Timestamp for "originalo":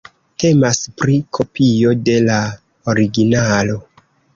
2.97-3.83